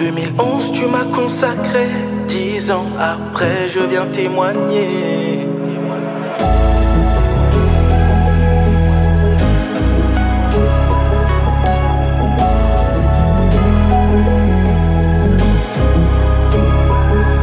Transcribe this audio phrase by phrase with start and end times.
[0.00, 1.86] 2011, tu m'as consacré.
[2.26, 5.46] Dix ans après, je viens témoigner.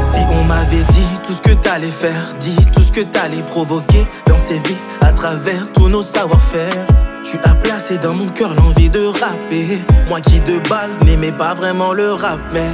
[0.00, 4.08] Si on m'avait dit tout ce que t'allais faire, dit tout ce que t'allais provoquer
[4.26, 7.09] dans ces vies à travers tous nos savoir-faire.
[7.22, 9.78] Tu as placé dans mon cœur l'envie de rapper.
[10.08, 12.68] Moi qui de base n'aimais pas vraiment le rap, mais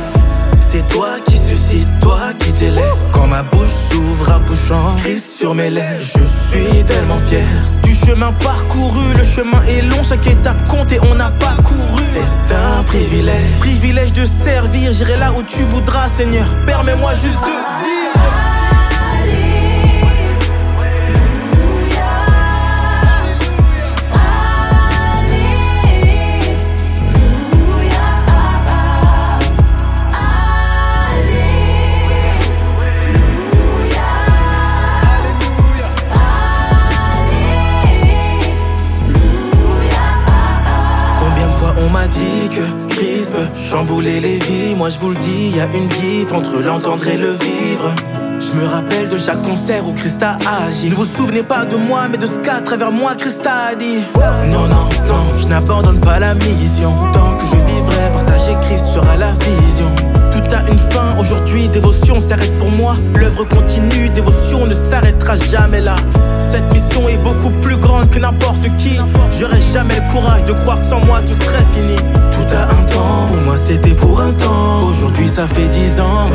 [0.61, 2.97] c'est toi qui suscite, toi qui t'élève.
[3.13, 6.01] Quand ma bouche s'ouvre à bouchant, Christ sur mes lèvres.
[6.01, 7.47] Je suis tellement fier
[7.83, 9.15] du chemin parcouru.
[9.17, 12.03] Le chemin est long, chaque étape compte et on n'a pas couru.
[12.15, 14.93] C'est un privilège, privilège de servir.
[14.93, 16.47] J'irai là où tu voudras, Seigneur.
[16.67, 18.56] Permets-moi juste de dire.
[43.37, 44.75] Peut chambouler les vies.
[44.77, 47.95] Moi je vous le dis, y a une diff entre l'entendre et le vivre.
[48.41, 50.91] Je me rappelle de chaque concert où Christ a agi.
[50.91, 54.01] Ne vous souvenez pas de moi mais de ce qu'à travers moi Christ a dit.
[54.51, 56.93] Non, non, non, je n'abandonne pas la mission.
[57.13, 59.91] Tant que je vivrai, partager Christ sera la vision.
[60.33, 62.95] Tout a une fin, aujourd'hui dévotion s'arrête pour moi.
[63.15, 65.97] L'œuvre continue, dévotion ne s'arrêtera jamais là.
[66.53, 68.99] Cette mission est beaucoup plus grande que n'importe qui.
[69.39, 71.97] J'aurais jamais le courage de croire que sans moi tout serait fini.
[71.97, 73.26] Tout a un temps,
[73.57, 76.27] c'était pour un temps Aujourd'hui ça fait dix ans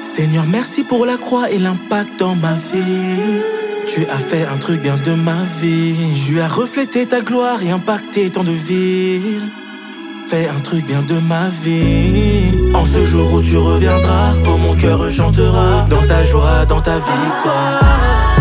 [0.00, 3.40] Seigneur, merci pour la croix et l'impact dans ma vie.
[3.86, 5.96] Tu as fait un truc bien de ma vie.
[6.26, 9.50] Tu as reflété ta gloire et impacté tant de villes.
[10.26, 12.52] Fais un truc bien de ma vie.
[12.74, 15.86] En ce jour où tu reviendras, oh mon cœur chantera.
[15.88, 18.31] Dans ta joie, dans ta victoire.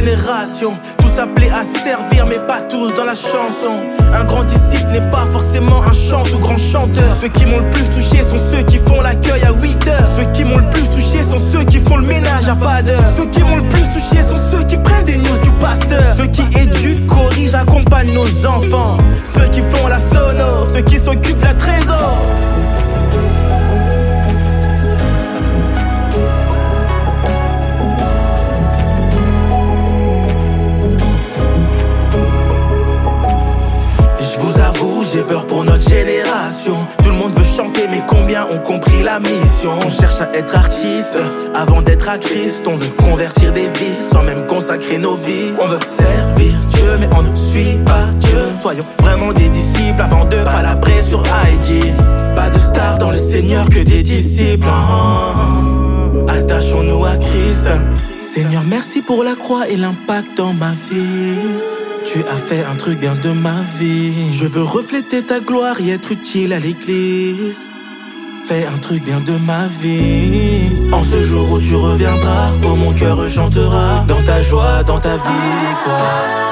[0.00, 0.72] Génération.
[0.98, 3.74] Tous appelés à servir, mais pas tous dans la chanson.
[4.12, 7.04] Un grand disciple n'est pas forcément un chanteur ou grand chanteur.
[7.20, 10.08] Ceux qui m'ont le plus touché sont ceux qui font l'accueil à 8 heures.
[10.16, 13.04] Ceux qui m'ont le plus touché sont ceux qui font le ménage à pas d'heure.
[13.16, 15.99] Ceux qui m'ont le plus touché sont ceux qui prennent des news du pasteur.
[35.12, 36.76] J'ai peur pour notre génération.
[37.02, 39.72] Tout le monde veut chanter, mais combien ont compris la mission?
[39.84, 41.16] On cherche à être artiste
[41.54, 42.66] avant d'être à Christ.
[42.66, 45.52] On veut convertir des vies sans même consacrer nos vies.
[45.60, 48.38] On veut servir Dieu, mais on ne suit pas Dieu.
[48.60, 51.94] Soyons vraiment des disciples avant de palabrer sur IG.
[52.36, 54.66] Pas de stars dans le Seigneur que des disciples.
[54.68, 57.68] Ah, Attachons-nous à Christ.
[58.18, 61.79] Seigneur, merci pour la croix et l'impact dans ma vie.
[62.12, 64.32] Tu as fait un truc bien de ma vie.
[64.32, 67.70] Je veux refléter ta gloire et être utile à l'église.
[68.44, 70.72] Fais un truc bien de ma vie.
[70.90, 74.04] En ce jour où tu reviendras, oh mon cœur chantera.
[74.08, 76.50] Dans ta joie, dans ta victoire.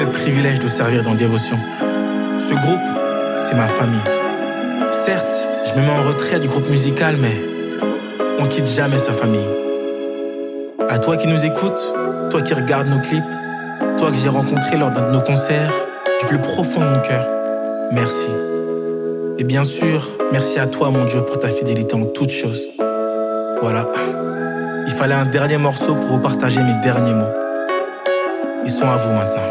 [0.00, 1.58] Quel privilège de servir dans Dévotion.
[2.38, 2.80] Ce groupe,
[3.36, 4.00] c'est ma famille.
[5.04, 7.34] Certes, je me mets en retrait du groupe musical, mais
[8.38, 9.46] on quitte jamais sa famille.
[10.88, 11.92] À toi qui nous écoutes,
[12.30, 13.22] toi qui regardes nos clips,
[13.98, 15.70] toi que j'ai rencontré lors d'un de nos concerts,
[16.18, 17.28] du plus profond de mon cœur,
[17.92, 18.30] merci.
[19.36, 22.70] Et bien sûr, merci à toi, mon Dieu, pour ta fidélité en toutes choses.
[23.60, 23.86] Voilà.
[24.86, 27.34] Il fallait un dernier morceau pour vous partager mes derniers mots.
[28.64, 29.49] Ils sont à vous maintenant.